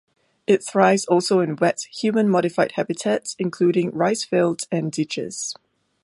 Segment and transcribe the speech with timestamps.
[0.47, 5.53] It thrives also in wet human-modified habitats, including rice fields and ditches.